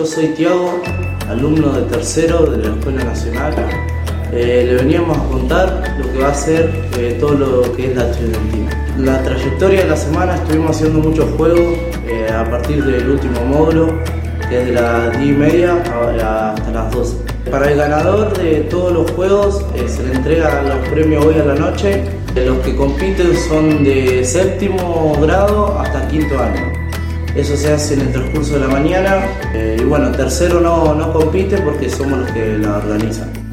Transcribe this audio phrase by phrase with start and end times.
[0.00, 0.80] yo soy Tiago,
[1.28, 3.52] alumno de tercero de la Escuela Nacional.
[4.32, 7.96] Eh, le veníamos a contar lo que va a ser eh, todo lo que es
[7.96, 8.94] la estudiantina.
[8.96, 11.76] La trayectoria de la semana estuvimos haciendo muchos juegos
[12.06, 13.88] eh, a partir del último módulo,
[14.48, 17.16] que es de las 10 y media hasta las 12.
[17.50, 21.56] Para el ganador de todos los juegos se le entrega los premios hoy a la
[21.56, 22.04] noche.
[22.34, 26.89] Los que compiten son de séptimo grado hasta quinto año.
[27.34, 29.26] Eso se hace en el transcurso de la mañana.
[29.78, 33.49] y bueno, tercero no, no compite porque somos los que la organizan.